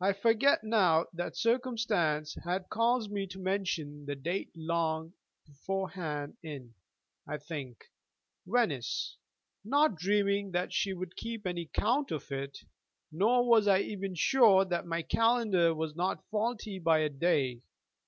I 0.00 0.14
forget 0.14 0.64
now 0.64 1.06
what 1.12 1.36
circumstance 1.36 2.34
had 2.44 2.68
caused 2.68 3.12
me 3.12 3.24
to 3.28 3.38
mention 3.38 4.04
the 4.04 4.16
date 4.16 4.50
long 4.56 5.12
beforehand 5.46 6.36
in, 6.42 6.74
I 7.24 7.36
think, 7.38 7.84
Venice, 8.48 9.16
not 9.64 9.94
dreaming 9.94 10.50
that 10.50 10.72
she 10.72 10.92
would 10.92 11.14
keep 11.14 11.46
any 11.46 11.66
count 11.66 12.10
of 12.10 12.32
it, 12.32 12.58
nor 13.12 13.48
was 13.48 13.68
I 13.68 13.78
even 13.82 14.16
sure 14.16 14.64
that 14.64 14.86
my 14.86 15.02
calendar 15.02 15.72
was 15.72 15.94
not 15.94 16.28
faulty 16.32 16.80
by 16.80 16.98
a 16.98 17.08
day. 17.08 17.62